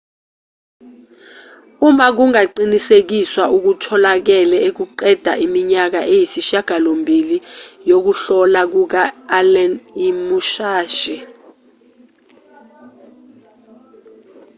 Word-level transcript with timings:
uma 1.87 2.07
kungaqinisekiswa 2.17 3.43
okutholakele 3.55 4.59
kuqeda 4.77 5.33
iminyaka 5.45 5.99
eyisishiyagalombili 6.13 7.37
yokuhlola 7.89 8.61
kuka-allen 8.73 9.73
imusashi 10.07 11.17